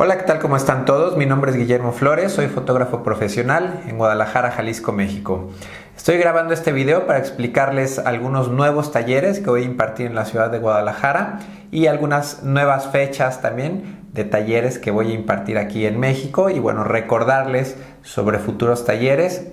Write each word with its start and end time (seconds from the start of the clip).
Hola, 0.00 0.16
¿qué 0.16 0.22
tal? 0.22 0.38
¿Cómo 0.38 0.56
están 0.56 0.84
todos? 0.84 1.16
Mi 1.16 1.26
nombre 1.26 1.50
es 1.50 1.56
Guillermo 1.56 1.90
Flores, 1.90 2.30
soy 2.30 2.46
fotógrafo 2.46 3.02
profesional 3.02 3.82
en 3.88 3.98
Guadalajara, 3.98 4.52
Jalisco, 4.52 4.92
México. 4.92 5.50
Estoy 5.96 6.18
grabando 6.18 6.54
este 6.54 6.70
video 6.70 7.04
para 7.04 7.18
explicarles 7.18 7.98
algunos 7.98 8.48
nuevos 8.48 8.92
talleres 8.92 9.40
que 9.40 9.50
voy 9.50 9.62
a 9.62 9.64
impartir 9.64 10.06
en 10.06 10.14
la 10.14 10.24
ciudad 10.24 10.52
de 10.52 10.60
Guadalajara 10.60 11.40
y 11.72 11.88
algunas 11.88 12.44
nuevas 12.44 12.86
fechas 12.92 13.42
también 13.42 14.06
de 14.12 14.22
talleres 14.22 14.78
que 14.78 14.92
voy 14.92 15.10
a 15.10 15.14
impartir 15.14 15.58
aquí 15.58 15.84
en 15.84 15.98
México 15.98 16.48
y 16.48 16.60
bueno, 16.60 16.84
recordarles 16.84 17.76
sobre 18.02 18.38
futuros 18.38 18.84
talleres 18.84 19.48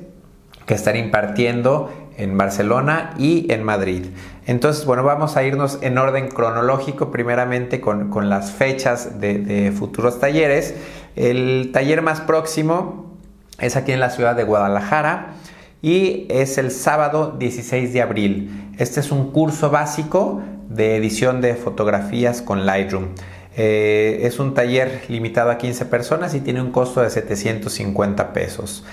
que 0.67 0.75
estaré 0.75 0.99
impartiendo 0.99 1.91
en 2.17 2.37
Barcelona 2.37 3.13
y 3.17 3.51
en 3.51 3.63
Madrid. 3.63 4.05
Entonces, 4.47 4.85
bueno, 4.85 5.03
vamos 5.03 5.37
a 5.37 5.43
irnos 5.43 5.79
en 5.81 5.97
orden 5.97 6.27
cronológico, 6.29 7.11
primeramente 7.11 7.81
con, 7.81 8.29
las 8.29 8.51
fechas 8.51 9.19
de, 9.19 9.73
futuros 9.77 10.19
talleres. 10.19 10.75
El 11.15 11.71
taller 11.73 12.01
más 12.01 12.21
próximo 12.21 13.17
es 13.59 13.75
aquí 13.75 13.91
en 13.91 13.99
la 13.99 14.09
ciudad 14.09 14.35
de 14.35 14.43
Guadalajara 14.43 15.33
y 15.81 16.27
es 16.29 16.57
el 16.57 16.71
sábado 16.71 17.35
16 17.39 17.93
de 17.93 18.01
abril. 18.01 18.73
Este 18.77 18.99
es 18.99 19.11
un 19.11 19.31
curso 19.31 19.69
básico 19.71 20.41
de 20.69 20.97
edición 20.97 21.41
de 21.41 21.55
fotografías 21.55 22.41
con 22.41 22.65
Lightroom. 22.65 23.09
Eh, 23.57 24.19
es 24.23 24.39
un 24.39 24.53
taller 24.53 25.03
limitado 25.07 25.49
a 25.49 25.57
15 25.57 25.85
personas 25.85 26.35
y 26.35 26.41
tiene 26.41 26.61
un 26.61 26.71
costo 26.71 27.01
de 27.01 27.09
750 27.09 28.33
pesos. 28.33 28.83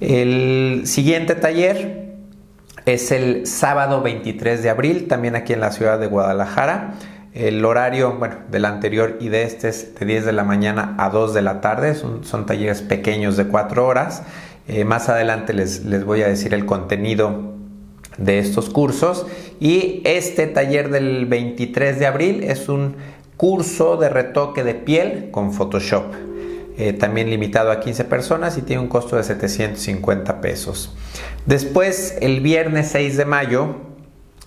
El 0.00 0.82
siguiente 0.86 1.34
taller 1.34 2.09
es 2.86 3.10
el 3.12 3.46
sábado 3.46 4.02
23 4.02 4.62
de 4.62 4.70
abril, 4.70 5.08
también 5.08 5.36
aquí 5.36 5.52
en 5.52 5.60
la 5.60 5.72
ciudad 5.72 5.98
de 5.98 6.06
Guadalajara. 6.06 6.94
El 7.32 7.64
horario, 7.64 8.16
bueno, 8.18 8.36
del 8.50 8.64
anterior 8.64 9.18
y 9.20 9.28
de 9.28 9.44
este 9.44 9.68
es 9.68 9.94
de 9.94 10.06
10 10.06 10.24
de 10.24 10.32
la 10.32 10.42
mañana 10.42 10.96
a 10.98 11.10
2 11.10 11.32
de 11.34 11.42
la 11.42 11.60
tarde. 11.60 11.94
Son, 11.94 12.46
talleres 12.46 12.82
pequeños 12.82 13.36
de 13.36 13.46
4 13.46 13.86
horas. 13.86 14.22
Eh, 14.66 14.84
más 14.84 15.08
adelante 15.08 15.52
les, 15.52 15.84
les 15.84 16.04
voy 16.04 16.22
a 16.22 16.28
decir 16.28 16.54
el 16.54 16.66
contenido 16.66 17.54
de 18.18 18.38
estos 18.38 18.68
cursos. 18.70 19.26
Y 19.60 20.02
este 20.04 20.46
taller 20.46 20.90
del 20.90 21.26
23 21.26 21.98
de 21.98 22.06
abril 22.06 22.42
es 22.42 22.68
un 22.68 22.96
curso 23.36 23.96
de 23.96 24.08
retoque 24.08 24.64
de 24.64 24.74
piel 24.74 25.30
con 25.30 25.52
Photoshop. 25.52 26.29
Eh, 26.80 26.94
también 26.94 27.28
limitado 27.28 27.72
a 27.72 27.78
15 27.78 28.06
personas 28.06 28.56
y 28.56 28.62
tiene 28.62 28.80
un 28.80 28.88
costo 28.88 29.16
de 29.16 29.22
750 29.22 30.40
pesos. 30.40 30.96
Después, 31.44 32.16
el 32.22 32.40
viernes 32.40 32.88
6 32.88 33.18
de 33.18 33.26
mayo, 33.26 33.76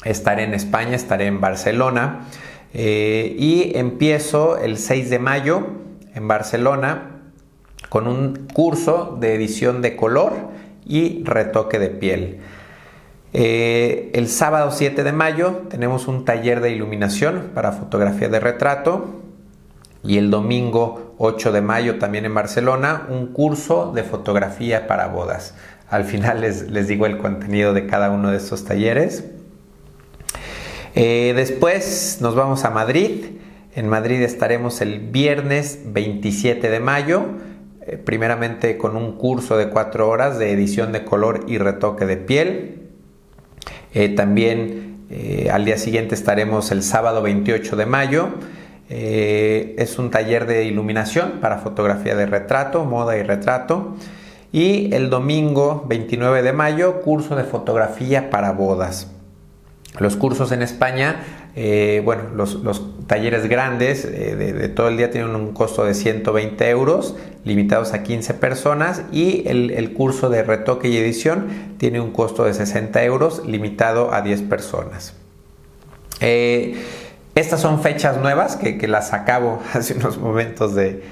estaré 0.03 0.45
en 0.45 0.56
España, 0.56 0.95
estaré 0.95 1.28
en 1.28 1.40
Barcelona 1.40 2.25
eh, 2.73 3.36
y 3.38 3.78
empiezo 3.78 4.58
el 4.58 4.80
6 4.80 5.12
de 5.12 5.20
mayo 5.20 5.67
en 6.16 6.28
Barcelona 6.28 7.22
con 7.90 8.08
un 8.08 8.47
curso 8.52 9.16
de 9.22 9.36
edición 9.36 9.84
de 9.84 9.95
color 9.95 10.34
y 10.88 11.23
retoque 11.25 11.78
de 11.78 11.90
piel. 11.90 12.40
Eh, 13.34 14.09
el 14.16 14.28
sábado 14.28 14.72
7 14.72 15.03
de 15.03 15.12
mayo 15.12 15.66
tenemos 15.70 16.08
un 16.08 16.25
taller 16.25 16.62
de 16.62 16.72
iluminación 16.72 17.52
para 17.53 17.73
fotografía 17.73 18.28
de 18.28 18.40
retrato 18.40 19.23
y 20.04 20.18
el 20.18 20.30
domingo 20.30 21.16
8 21.18 21.52
de 21.52 21.62
mayo 21.62 21.98
también 21.98 22.26
en 22.26 22.34
Barcelona 22.34 23.08
un 23.09 23.28
curso 23.28 23.92
de 23.94 24.04
fotografía 24.04 24.86
para 24.86 25.08
bodas. 25.08 25.56
Al 25.90 26.04
final 26.04 26.42
les, 26.42 26.88
digo 26.88 27.06
el 27.06 27.18
contenido 27.18 27.73
de 27.73 27.86
cada 27.86 28.12
uno 28.12 28.31
de 28.31 28.38
estos 28.38 28.66
talleres. 28.66 29.26
Eh, 30.96 31.34
después 31.36 32.18
nos 32.20 32.36
vamos 32.36 32.66
a 32.66 32.70
Madrid. 32.70 33.26
En 33.76 33.88
Madrid 33.88 34.22
estaremos 34.22 34.81
el 34.81 35.00
viernes 35.00 35.80
27 35.86 36.70
de 36.70 36.80
mayo, 36.80 37.24
eh, 37.81 37.98
primeramente 37.98 38.78
con 38.78 38.98
un 38.98 39.18
curso 39.18 39.58
de 39.58 39.70
4 39.70 40.09
horas 40.09 40.38
de 40.38 40.52
edición 40.52 40.92
de 40.92 41.06
color 41.06 41.46
y 41.48 41.58
retoque 41.58 42.06
de 42.06 42.18
piel. 42.18 42.90
Eh, 43.94 44.09
también 44.09 44.91
al 45.52 45.64
día 45.64 45.78
siguiente 45.78 46.16
estaremos 46.16 46.72
el 46.72 46.81
sábado 46.81 47.22
28 47.22 47.75
de 47.75 47.85
mayo 47.85 48.30
eh, 48.90 49.76
es 49.78 49.98
un 49.98 50.12
taller 50.12 50.46
de 50.46 50.66
iluminación 50.66 51.40
para 51.42 51.58
fotografía 51.58 52.16
de 52.16 52.26
retrato, 52.26 52.86
moda 52.86 53.18
y 53.18 53.24
retrato. 53.24 53.96
Y 54.52 54.94
el 54.94 55.10
domingo 55.10 55.86
29 55.88 56.44
de 56.44 56.54
mayo, 56.54 57.02
curso 57.02 57.36
de 57.36 57.44
fotografía 57.44 58.30
para 58.30 58.52
bodas. 58.52 59.10
Los 60.00 60.16
cursos 60.16 60.52
en 60.52 60.62
España, 60.62 61.24
eh, 61.56 62.02
bueno, 62.04 62.24
los, 62.36 62.60
talleres 63.08 63.48
grandes 63.48 64.06
eh, 64.06 64.36
de, 64.36 64.70
todo 64.70 64.88
el 64.88 64.98
día 64.98 65.12
tienen 65.12 65.36
un 65.36 65.54
costo 65.54 65.86
de 65.86 65.94
120 65.94 66.70
euros, 66.70 67.16
limitados 67.46 67.94
a 67.94 68.02
15 68.02 68.34
personas, 68.36 69.04
y 69.12 69.48
el, 69.48 69.94
curso 69.94 70.30
de 70.30 70.44
retoque 70.44 70.88
y 70.88 70.98
edición 70.98 71.76
tiene 71.78 72.00
un 72.00 72.12
costo 72.12 72.46
de 72.46 72.54
60 72.54 73.04
euros, 73.04 73.44
limitado 73.46 74.14
a 74.14 74.22
10 74.22 74.44
personas. 74.44 75.16
Estas 77.36 77.62
son 77.62 77.82
fechas 77.82 78.18
nuevas 78.18 78.56
que, 78.58 78.88
las 78.88 79.12
acabo 79.14 79.60
hace 79.74 79.96
unos 79.96 80.18
momentos 80.18 80.76
de, 80.76 81.04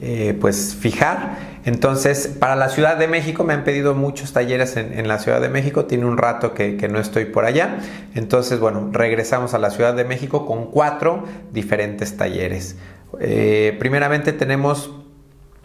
eh, 0.00 0.38
pues 0.40 0.74
fijar. 0.78 1.56
Entonces, 1.64 2.28
para 2.28 2.56
la 2.56 2.68
Ciudad 2.68 2.96
de 2.96 3.06
México 3.06 3.44
me 3.44 3.54
han 3.54 3.64
pedido 3.64 3.94
muchos 3.94 4.32
talleres 4.32 4.76
en, 4.76 5.06
la 5.06 5.18
Ciudad 5.18 5.40
de 5.40 5.48
México. 5.48 5.84
Tiene 5.84 6.04
un 6.04 6.16
rato 6.16 6.52
que, 6.52 6.88
no 6.90 6.98
estoy 6.98 7.26
por 7.26 7.44
allá. 7.44 7.78
Entonces, 8.14 8.58
bueno, 8.58 8.90
regresamos 8.92 9.54
a 9.54 9.58
la 9.58 9.70
Ciudad 9.70 9.94
de 9.94 10.04
México 10.04 10.46
con 10.46 10.70
cuatro 10.70 11.24
diferentes 11.52 12.16
talleres. 12.16 12.76
Eh, 13.20 13.76
primeramente 13.78 14.32
tenemos 14.32 14.90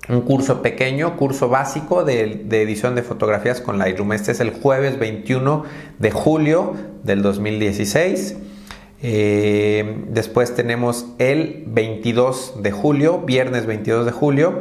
un 0.09 0.21
curso 0.21 0.61
pequeño, 0.61 1.17
curso 1.17 1.49
básico 1.49 2.03
de, 2.03 2.43
de, 2.45 2.61
edición 2.61 2.93
de 2.95 3.01
fotografías 3.01 3.61
con 3.61 3.79
Lightroom. 3.79 4.13
Este 4.13 4.31
es 4.31 4.39
el 4.39 4.51
jueves 4.51 4.99
21 4.99 5.63
de 5.99 6.11
julio 6.11 6.75
del 7.03 7.21
2016. 7.23 8.35
Eh, 9.03 10.05
después 10.09 10.53
tenemos 10.53 11.07
el 11.17 11.63
22 11.67 12.61
de 12.61 12.71
julio, 12.71 13.19
viernes 13.19 13.65
22 13.65 14.05
de 14.05 14.11
julio, 14.11 14.59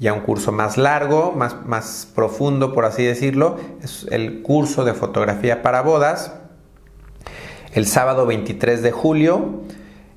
ya 0.00 0.12
un 0.12 0.20
curso 0.20 0.50
más 0.52 0.76
largo, 0.76 1.32
más, 1.32 1.64
más 1.64 2.08
profundo 2.14 2.72
por 2.72 2.84
así 2.84 3.04
decirlo, 3.04 3.56
es 3.82 4.06
el 4.10 4.42
curso 4.42 4.84
de 4.84 4.92
fotografía 4.92 5.62
para 5.62 5.82
bodas. 5.82 6.34
El 7.72 7.86
sábado 7.86 8.26
23 8.26 8.82
de 8.82 8.90
julio 8.90 9.62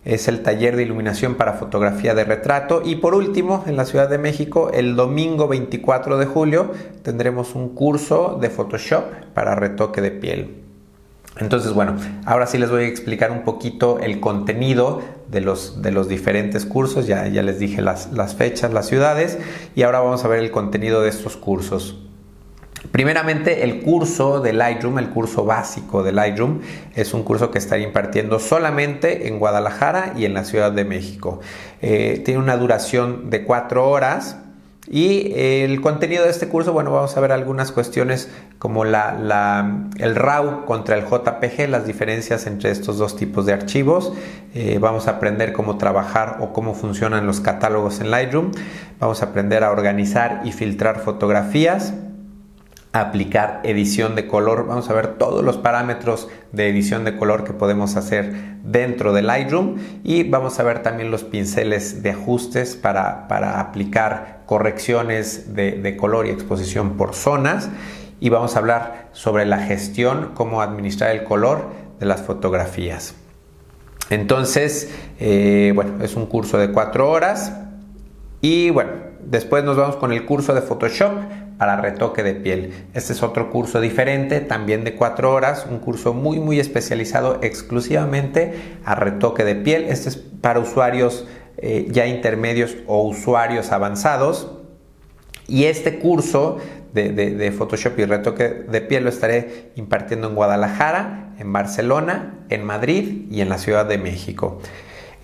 es 0.06 0.28
el 0.28 0.42
taller 0.42 0.76
de 0.76 0.84
iluminación 0.84 1.36
para 1.36 1.54
fotografía 1.54 2.16
de 2.16 2.24
retrato. 2.24 2.82
Y 2.84 2.96
por 2.96 3.14
último, 3.14 3.64
en 3.68 3.76
la 3.76 3.86
Ciudad 3.86 4.10
de 4.10 4.18
México, 4.18 4.72
el 4.74 4.96
domingo 4.96 5.48
24 5.48 6.18
de 6.18 6.26
julio 6.26 6.72
tendremos 7.04 7.56
un 7.56 7.76
curso 7.76 8.38
de 8.40 8.50
Photoshop 8.50 9.04
para 9.34 9.56
retoque 9.56 10.02
de 10.02 10.12
piel. 10.12 10.69
Entonces, 11.40 11.74
bueno, 11.74 11.96
ahora 12.26 12.48
sí 12.48 12.58
les 12.58 12.70
voy 12.70 12.84
a 12.84 12.88
explicar 12.88 13.32
un 13.32 13.44
poquito 13.44 14.00
el 14.00 14.20
contenido 14.20 15.02
de 15.30 15.42
los, 15.42 15.82
de 15.82 15.92
los 15.92 16.08
diferentes 16.08 16.66
cursos. 16.66 17.08
Ya, 17.08 17.28
ya 17.28 17.44
les 17.44 17.60
dije 17.60 17.82
las, 17.82 18.12
las 18.12 18.36
fechas, 18.36 18.74
las 18.74 18.88
ciudades 18.88 19.38
y 19.76 19.84
ahora 19.84 20.00
vamos 20.00 20.26
a 20.26 20.28
ver 20.28 20.40
el 20.40 20.52
contenido 20.52 21.02
de 21.02 21.10
estos 21.10 21.38
cursos. 21.38 21.98
Primeramente, 22.92 23.64
el 23.64 23.82
curso 23.82 24.40
de 24.40 24.54
Lightroom, 24.54 25.00
el 25.00 25.10
curso 25.10 25.44
básico 25.44 26.02
de 26.02 26.14
Lightroom, 26.14 26.62
es 26.96 27.14
un 27.14 27.24
curso 27.24 27.52
que 27.52 27.58
estaré 27.58 27.84
impartiendo 27.84 28.40
solamente 28.40 29.28
en 29.28 29.38
Guadalajara 29.38 30.14
y 30.18 30.26
en 30.26 30.34
la 30.34 30.46
Ciudad 30.46 30.72
de 30.72 30.86
México. 30.86 31.42
Eh, 31.82 32.22
tiene 32.24 32.40
una 32.40 32.56
duración 32.56 33.30
de 33.30 33.44
cuatro 33.44 33.90
horas 33.90 34.38
y 34.92 35.34
el 35.36 35.82
contenido 35.82 36.24
de 36.24 36.32
este 36.32 36.48
curso, 36.48 36.74
bueno, 36.74 36.92
vamos 36.92 37.16
a 37.16 37.20
ver 37.20 37.32
algunas 37.32 37.72
cuestiones 37.72 38.28
como 38.58 38.86
la, 38.86 39.86
el 39.98 40.16
RAW 40.16 40.66
contra 40.66 40.98
el 40.98 41.06
JPG, 41.06 41.70
las 41.70 41.86
diferencias 41.86 42.48
entre 42.48 42.72
estos 42.72 42.98
dos 42.98 43.16
tipos 43.16 43.46
de 43.46 43.54
archivos. 43.54 44.14
Eh, 44.56 44.80
vamos 44.82 45.08
a 45.08 45.12
aprender 45.12 45.54
cómo 45.54 45.78
trabajar 45.78 46.38
o 46.40 46.54
cómo 46.54 46.74
funcionan 46.74 47.28
los 47.28 47.40
catálogos 47.40 48.02
en 48.02 48.10
Lightroom. 48.10 48.52
Vamos 49.00 49.22
a 49.22 49.28
aprender 49.28 49.64
a 49.64 49.70
organizar 49.70 50.42
y 50.44 50.54
filtrar 50.54 51.00
fotografías 51.00 51.94
aplicar 52.92 53.62
edición 53.64 54.16
de 54.16 54.28
color. 54.28 54.66
Vamos 54.66 54.90
a 54.90 54.94
ver 54.94 55.16
todos 55.18 55.44
los 55.44 55.58
parámetros 55.58 56.28
de 56.52 56.70
edición 56.70 57.04
de 57.04 57.16
color 57.16 57.44
que 57.44 57.54
podemos 57.54 57.96
hacer 57.96 58.34
dentro 58.64 59.14
de 59.14 59.22
Lightroom 59.22 59.78
y 60.04 60.24
vamos 60.24 60.60
a 60.60 60.64
ver 60.64 60.82
también 60.82 61.12
los 61.12 61.24
pinceles 61.24 62.02
de 62.02 62.12
ajustes 62.12 62.76
para, 62.76 63.28
aplicar 63.60 64.42
correcciones 64.46 65.54
de, 65.54 65.96
color 65.98 66.26
y 66.26 66.32
exposición 66.32 66.98
por 66.98 67.14
zonas 67.14 67.70
y 68.20 68.30
vamos 68.30 68.56
a 68.56 68.60
hablar 68.60 69.10
sobre 69.14 69.46
la 69.46 69.60
gestión, 69.60 70.32
cómo 70.34 70.62
administrar 70.62 71.12
el 71.12 71.24
color 71.24 71.70
de 72.00 72.06
las 72.06 72.22
fotografías. 72.22 73.14
Entonces, 74.10 74.92
eh, 75.20 75.72
bueno, 75.76 76.04
es 76.04 76.16
un 76.16 76.26
curso 76.26 76.58
de 76.58 76.72
cuatro 76.72 77.12
horas 77.12 77.54
y 78.42 78.70
bueno, 78.70 78.92
después 79.20 79.64
nos 79.64 79.78
vamos 79.78 79.96
con 79.98 80.12
el 80.12 80.26
curso 80.26 80.54
de 80.54 80.62
Photoshop 80.62 81.12
para 81.58 81.76
retoque 81.82 82.24
de 82.24 82.36
piel. 82.36 82.74
Este 82.94 83.12
es 83.14 83.22
otro 83.22 83.50
curso 83.50 83.82
diferente, 83.82 84.40
también 84.40 84.86
de 84.86 84.96
cuatro 84.96 85.34
horas, 85.34 85.68
un 85.70 85.80
curso 85.80 86.14
muy 86.14 86.40
muy 86.40 86.60
especializado 86.60 87.40
exclusivamente 87.42 88.54
a 88.86 88.96
retoque 88.96 89.44
de 89.44 89.56
piel. 89.56 89.86
Este 89.90 90.10
es 90.10 90.16
para 90.16 90.60
usuarios 90.60 91.28
eh, 91.58 91.88
ya 91.92 92.08
intermedios 92.08 92.78
o 92.88 93.04
usuarios 93.04 93.74
avanzados. 93.74 94.52
Y 95.48 95.66
este 95.66 96.00
curso 96.00 96.60
de, 96.94 97.54
Photoshop 97.58 98.00
y 98.00 98.06
retoque 98.06 98.48
de 98.48 98.82
piel 98.82 99.04
lo 99.04 99.10
estaré 99.10 99.72
impartiendo 99.76 100.30
en 100.30 100.36
Guadalajara, 100.36 101.34
en 101.40 101.52
Barcelona, 101.52 102.46
en 102.50 102.64
Madrid 102.64 103.26
y 103.30 103.42
en 103.42 103.50
la 103.50 103.58
Ciudad 103.58 103.86
de 103.86 103.98
México. 103.98 104.62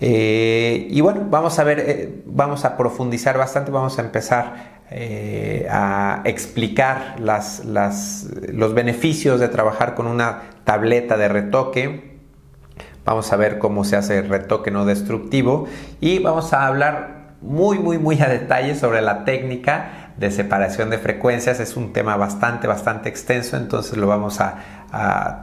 Eh, 0.00 0.88
y 0.90 1.00
bueno, 1.00 1.26
vamos 1.30 1.58
a 1.58 1.64
ver, 1.64 1.80
eh, 1.80 2.22
vamos 2.26 2.64
a 2.64 2.76
profundizar 2.76 3.38
bastante, 3.38 3.70
vamos 3.70 3.98
a 3.98 4.02
empezar 4.02 4.76
eh, 4.90 5.66
a 5.70 6.22
explicar 6.24 7.16
los 7.18 8.74
beneficios 8.74 9.40
de 9.40 9.48
trabajar 9.48 9.94
con 9.94 10.06
una 10.06 10.42
tableta 10.64 11.16
de 11.16 11.28
retoque. 11.28 12.16
Vamos 13.04 13.32
a 13.32 13.36
ver 13.36 13.58
cómo 13.58 13.84
se 13.84 13.96
hace 13.96 14.22
retoque 14.22 14.70
no 14.70 14.84
destructivo 14.84 15.66
y 16.00 16.18
vamos 16.18 16.52
a 16.52 16.66
hablar 16.66 17.36
muy, 17.40 17.78
muy, 17.78 17.98
muy 17.98 18.20
a 18.20 18.28
detalle 18.28 18.74
sobre 18.74 19.00
la 19.00 19.24
técnica 19.24 20.12
de 20.16 20.30
separación 20.30 20.90
de 20.90 20.98
frecuencias. 20.98 21.60
Es 21.60 21.76
un 21.76 21.92
tema 21.92 22.16
bastante, 22.16 22.66
bastante 22.66 23.08
extenso, 23.08 23.56
entonces 23.56 23.96
lo 23.96 24.06
vamos 24.06 24.40
a, 24.40 24.58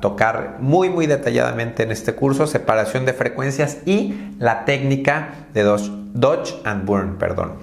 tocar 0.02 0.58
muy, 0.60 0.90
muy 0.90 1.06
detalladamente 1.06 1.84
en 1.84 1.92
este 1.92 2.14
curso, 2.14 2.48
separación 2.48 3.06
de 3.06 3.14
frecuencias 3.14 3.80
y 3.86 4.16
la 4.40 4.66
técnica 4.66 5.48
de 5.54 5.64
Dodge, 5.64 6.56
and 6.64 6.86
Burn, 6.86 7.18
perdón. 7.18 7.54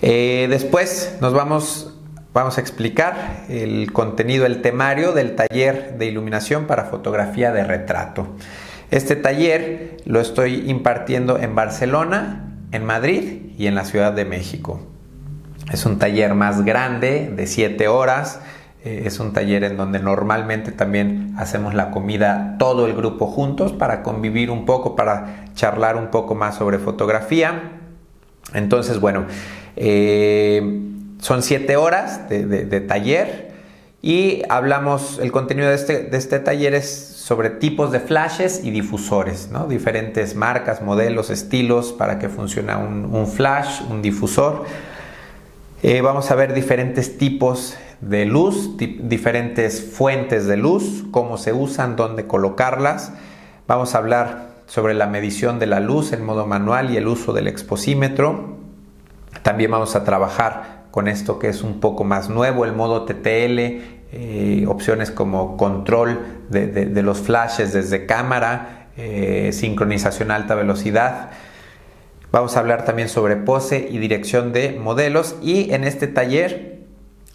Eh, 0.00 0.46
después 0.48 1.16
nos 1.20 1.32
vamos, 1.34 1.94
vamos 2.32 2.56
a 2.58 2.60
explicar 2.60 3.44
el 3.48 3.92
contenido, 3.92 4.46
el 4.46 4.62
temario 4.62 5.12
del 5.12 5.34
taller 5.34 5.98
de 5.98 6.06
iluminación 6.06 6.66
para 6.66 6.84
fotografía 6.84 7.52
de 7.52 7.64
retrato. 7.64 8.28
Este 8.90 9.16
taller 9.16 9.98
lo 10.06 10.20
estoy 10.20 10.70
impartiendo 10.70 11.38
en 11.38 11.54
Barcelona, 11.54 12.54
en 12.72 12.84
Madrid 12.84 13.52
y 13.58 13.66
en 13.66 13.74
la 13.74 13.84
Ciudad 13.84 14.12
de 14.12 14.24
México. 14.24 14.80
Es 15.72 15.84
un 15.84 15.98
taller 15.98 16.34
más 16.34 16.64
grande, 16.64 17.30
de 17.34 17.46
7 17.46 17.88
horas. 17.88 18.40
Eh, 18.88 19.02
es 19.04 19.20
un 19.20 19.34
taller 19.34 19.64
en 19.64 19.76
donde 19.76 19.98
normalmente 19.98 20.72
también 20.72 21.34
hacemos 21.36 21.74
la 21.74 21.90
comida 21.90 22.56
todo 22.58 22.86
el 22.86 22.94
grupo 22.94 23.26
juntos 23.26 23.72
para 23.72 24.02
convivir 24.02 24.50
un 24.50 24.64
poco, 24.64 24.96
para 24.96 25.44
charlar 25.54 25.96
un 25.96 26.08
poco 26.08 26.34
más 26.34 26.56
sobre 26.56 26.78
fotografía. 26.78 27.72
Entonces, 28.54 28.98
bueno, 28.98 29.26
eh, 29.76 30.62
son 31.20 31.42
7 31.42 31.76
horas 31.76 32.30
de, 32.30 32.80
taller 32.80 33.52
y 34.00 34.42
hablamos, 34.48 35.18
el 35.18 35.32
contenido 35.32 35.68
de 35.68 35.74
este, 35.74 36.04
de 36.04 36.16
este 36.16 36.38
taller 36.38 36.72
es 36.72 36.88
sobre 36.88 37.50
tipos 37.50 37.92
de 37.92 38.00
flashes 38.00 38.64
y 38.64 38.70
difusores, 38.70 39.50
¿no? 39.52 39.66
diferentes 39.66 40.34
marcas, 40.34 40.80
modelos, 40.80 41.28
estilos 41.28 41.92
para 41.92 42.18
que 42.18 42.30
funcione 42.30 42.74
un, 42.74 43.14
un 43.14 43.26
flash, 43.26 43.82
un 43.90 44.00
difusor. 44.00 44.64
Eh, 45.82 46.00
vamos 46.00 46.30
a 46.30 46.34
ver 46.34 46.54
diferentes 46.54 47.18
tipos 47.18 47.76
de 48.00 48.24
luz, 48.26 48.76
diferentes 48.76 49.82
fuentes 49.82 50.46
de 50.46 50.56
luz, 50.56 51.04
cómo 51.10 51.36
se 51.36 51.52
usan, 51.52 51.96
dónde 51.96 52.26
colocarlas. 52.26 53.12
Vamos 53.66 53.94
a 53.94 53.98
hablar 53.98 54.48
sobre 54.66 54.94
la 54.94 55.06
medición 55.06 55.58
de 55.58 55.66
la 55.66 55.80
luz 55.80 56.12
en 56.12 56.24
modo 56.24 56.46
manual 56.46 56.90
y 56.90 56.96
el 56.96 57.08
uso 57.08 57.32
del 57.32 57.48
exposímetro. 57.48 58.58
También 59.42 59.70
vamos 59.70 59.96
a 59.96 60.04
trabajar 60.04 60.86
con 60.90 61.08
esto 61.08 61.38
que 61.38 61.48
es 61.48 61.62
un 61.62 61.80
poco 61.80 62.04
más 62.04 62.28
nuevo, 62.28 62.64
el 62.64 62.72
modo 62.72 63.04
TTL, 63.04 63.58
eh, 64.10 64.64
opciones 64.68 65.10
como 65.10 65.56
control 65.56 66.20
de, 66.50 67.02
los 67.02 67.18
flashes 67.18 67.72
desde 67.72 68.06
cámara, 68.06 68.88
eh, 68.96 69.50
sincronización 69.52 70.30
a 70.30 70.36
alta 70.36 70.54
velocidad. 70.54 71.30
Vamos 72.30 72.56
a 72.56 72.60
hablar 72.60 72.84
también 72.84 73.08
sobre 73.08 73.36
pose 73.36 73.88
y 73.90 73.98
dirección 73.98 74.52
de 74.52 74.78
modelos 74.78 75.36
y 75.42 75.72
en 75.72 75.84
este 75.84 76.06
taller 76.06 76.77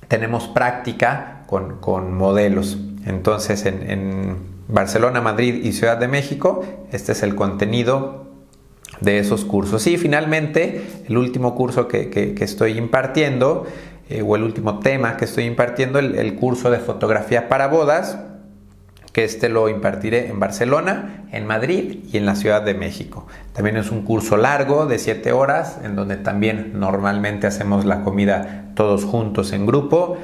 tenemos 0.07 0.47
práctica 0.47 1.43
con, 1.47 2.13
modelos. 2.13 2.77
Entonces 3.05 3.65
en, 3.65 4.53
Barcelona, 4.67 5.21
Madrid 5.21 5.65
y 5.65 5.73
Ciudad 5.73 5.97
de 5.97 6.07
México, 6.07 6.63
este 6.91 7.11
es 7.11 7.21
el 7.21 7.35
contenido 7.35 8.27
de 9.01 9.19
esos 9.19 9.43
cursos. 9.43 9.85
Y 9.87 9.97
finalmente, 9.97 10.81
el 11.07 11.17
último 11.17 11.53
curso 11.53 11.87
que, 11.87 12.33
estoy 12.39 12.77
impartiendo, 12.77 13.67
eh, 14.09 14.23
o 14.25 14.35
el 14.35 14.43
último 14.43 14.79
tema 14.79 15.17
que 15.17 15.25
estoy 15.25 15.43
impartiendo, 15.43 15.99
el 15.99 16.35
curso 16.35 16.71
de 16.71 16.79
fotografía 16.79 17.49
para 17.49 17.67
bodas, 17.67 18.17
que 19.13 19.23
este 19.23 19.47
lo 19.47 19.69
impartiré 19.69 20.27
en 20.27 20.39
Barcelona, 20.39 21.25
en 21.31 21.45
Madrid 21.45 21.99
y 22.11 22.17
en 22.17 22.25
la 22.25 22.35
Ciudad 22.35 22.63
de 22.63 22.73
México. 22.73 23.27
También 23.53 23.77
es 23.77 23.91
un 23.91 24.01
curso 24.01 24.37
largo 24.37 24.87
de 24.87 24.97
7 24.97 25.31
horas, 25.31 25.79
en 25.83 25.95
donde 25.95 26.17
también 26.17 26.71
normalmente 26.79 27.45
hacemos 27.45 27.85
la 27.85 28.01
comida 28.01 28.71
todos 28.75 29.05
juntos 29.05 29.53
en 29.53 29.67
grupo. 29.67 30.17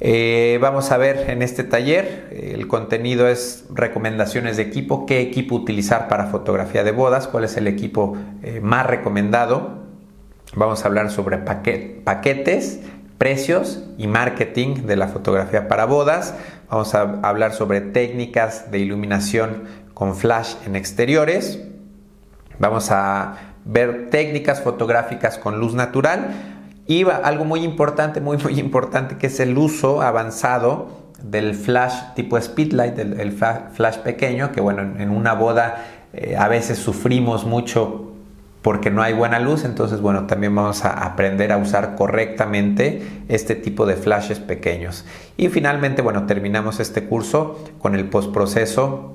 Eh, 0.00 0.58
vamos 0.62 0.92
a 0.92 0.96
ver 0.96 1.28
en 1.28 1.42
este 1.42 1.62
taller, 1.62 2.28
el 2.30 2.66
contenido 2.68 3.28
es 3.28 3.64
recomendaciones 3.70 4.56
de 4.56 4.62
equipo, 4.62 5.04
qué 5.06 5.20
equipo 5.20 5.54
utilizar 5.54 6.08
para 6.08 6.26
fotografía 6.26 6.84
de 6.84 6.92
bodas, 6.92 7.28
cuál 7.28 7.44
es 7.44 7.56
el 7.58 7.66
equipo 7.66 8.16
eh, 8.42 8.60
más 8.62 8.86
recomendado. 8.86 9.84
Vamos 10.54 10.84
a 10.84 10.88
hablar 10.88 11.10
sobre 11.10 11.38
paquetes, 11.38 12.80
precios 13.18 13.84
y 13.98 14.06
marketing 14.06 14.86
de 14.86 14.96
la 14.96 15.08
fotografía 15.08 15.68
para 15.68 15.86
bodas. 15.86 16.34
Vamos 16.68 16.94
a 16.94 17.02
hablar 17.22 17.52
sobre 17.52 17.80
técnicas 17.80 18.70
de 18.72 18.80
iluminación 18.80 19.64
con 19.94 20.16
flash 20.16 20.54
en 20.66 20.74
exteriores. 20.74 21.60
Vamos 22.58 22.90
a 22.90 23.36
ver 23.64 24.10
técnicas 24.10 24.62
fotográficas 24.62 25.38
con 25.38 25.60
luz 25.60 25.74
natural 25.74 26.28
y 26.86 27.04
algo 27.08 27.44
muy 27.44 27.62
importante, 27.62 28.20
muy 28.20 28.36
muy 28.38 28.58
importante, 28.58 29.16
que 29.16 29.28
es 29.28 29.38
el 29.38 29.56
uso 29.56 30.02
avanzado 30.02 30.88
del 31.22 31.54
flash 31.54 31.94
tipo 32.14 32.40
speedlight, 32.40 32.98
el, 32.98 33.32
flash 33.32 33.98
pequeño, 33.98 34.50
que 34.50 34.60
bueno, 34.60 34.82
en 34.82 35.10
una 35.10 35.34
boda 35.34 35.84
eh, 36.12 36.36
a 36.36 36.48
veces 36.48 36.78
sufrimos 36.78 37.44
mucho 37.44 38.15
porque 38.66 38.90
no 38.90 39.00
hay 39.00 39.12
buena 39.12 39.38
luz, 39.38 39.64
entonces 39.64 40.00
bueno, 40.00 40.26
también 40.26 40.52
vamos 40.52 40.84
a 40.84 40.90
aprender 40.90 41.52
a 41.52 41.56
usar 41.56 41.94
correctamente 41.94 43.00
este 43.28 43.54
tipo 43.54 43.86
de 43.86 43.94
flashes 43.94 44.40
pequeños. 44.40 45.04
Y 45.36 45.50
finalmente, 45.50 46.02
bueno, 46.02 46.26
terminamos 46.26 46.80
este 46.80 47.04
curso 47.04 47.64
con 47.78 47.94
el 47.94 48.06
postproceso 48.06 49.14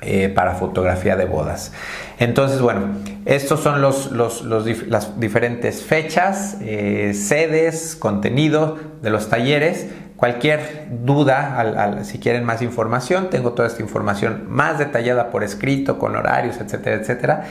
eh, 0.00 0.30
para 0.30 0.54
fotografía 0.54 1.16
de 1.16 1.26
bodas. 1.26 1.74
Entonces, 2.18 2.62
bueno, 2.62 2.94
estos 3.26 3.60
son 3.60 3.82
los, 3.82 4.10
las 4.10 5.20
diferentes 5.20 5.82
fechas, 5.82 6.56
eh, 6.62 7.12
sedes, 7.12 7.94
contenido 7.94 8.78
de 9.02 9.10
los 9.10 9.28
talleres. 9.28 9.86
Cualquier 10.16 10.88
duda, 11.04 12.00
si 12.04 12.18
quieren 12.18 12.42
más 12.42 12.62
información, 12.62 13.28
tengo 13.28 13.52
toda 13.52 13.68
esta 13.68 13.82
información 13.82 14.46
más 14.48 14.78
detallada 14.78 15.28
por 15.28 15.44
escrito, 15.44 15.98
con 15.98 16.16
horarios, 16.16 16.56
etcétera, 16.58 16.96
etcétera. 16.96 17.44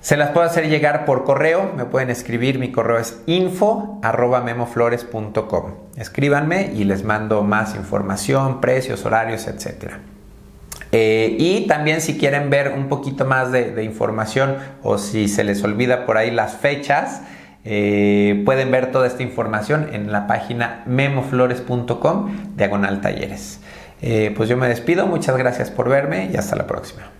Se 0.00 0.16
las 0.16 0.30
puedo 0.30 0.46
hacer 0.46 0.68
llegar 0.70 1.04
por 1.04 1.24
correo, 1.24 1.72
me 1.76 1.84
pueden 1.84 2.08
escribir, 2.08 2.58
mi 2.58 2.72
correo 2.72 2.98
es 2.98 3.20
info 3.26 4.00
memoflores.com. 4.02 5.74
Escríbanme 5.96 6.72
y 6.74 6.84
les 6.84 7.04
mando 7.04 7.42
más 7.42 7.74
información, 7.74 8.62
precios, 8.62 9.04
horarios, 9.04 9.46
etc. 9.46 9.92
Eh, 10.92 11.36
y 11.38 11.66
también 11.66 12.00
si 12.00 12.16
quieren 12.16 12.48
ver 12.48 12.72
un 12.72 12.88
poquito 12.88 13.26
más 13.26 13.52
de, 13.52 13.84
información 13.84 14.56
o 14.82 14.96
si 14.96 15.28
se 15.28 15.44
les 15.44 15.62
olvida 15.62 16.06
por 16.06 16.16
ahí 16.16 16.30
las 16.30 16.56
fechas, 16.56 17.20
eh, 17.66 18.42
pueden 18.46 18.70
ver 18.70 18.90
toda 18.92 19.06
esta 19.06 19.22
información 19.22 19.90
en 19.92 20.10
la 20.10 20.26
página 20.26 20.82
memoflores.com 20.86 22.56
diagonal 22.56 23.02
talleres. 23.02 23.60
Eh, 24.00 24.32
pues 24.34 24.48
yo 24.48 24.56
me 24.56 24.66
despido, 24.66 25.06
muchas 25.06 25.36
gracias 25.36 25.70
por 25.70 25.90
verme 25.90 26.30
y 26.32 26.38
hasta 26.38 26.56
la 26.56 26.66
próxima. 26.66 27.10